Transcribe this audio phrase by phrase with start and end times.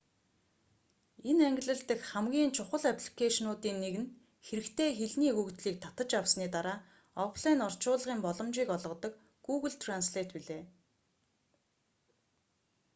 [1.29, 4.13] энэ ангилал дахь хамгийн чухал апликэйшнуудын нэг нь
[4.47, 6.77] хэрэгтэй хэлний өгөгдлийг татаж авсаны дараа
[7.25, 9.13] офлайн орчуулгын боломжийг олгодог
[9.45, 10.63] гүүгл трэнслэйт билээ